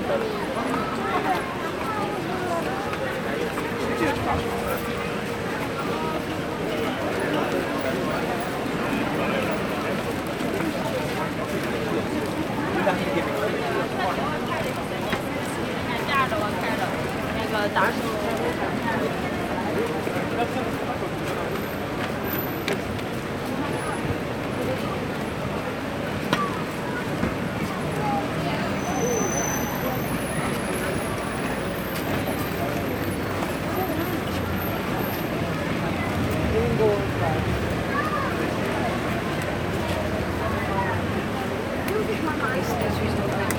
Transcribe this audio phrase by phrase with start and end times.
[0.00, 0.08] 吓
[16.28, 16.44] 着了
[17.36, 17.52] 那个
[42.40, 43.49] Christ as reasonable.